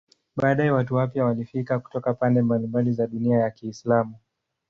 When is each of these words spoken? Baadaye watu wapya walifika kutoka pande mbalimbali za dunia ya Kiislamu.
Baadaye 0.35 0.71
watu 0.71 0.95
wapya 0.95 1.25
walifika 1.25 1.79
kutoka 1.79 2.13
pande 2.13 2.41
mbalimbali 2.41 2.91
za 2.91 3.07
dunia 3.07 3.39
ya 3.39 3.51
Kiislamu. 3.51 4.15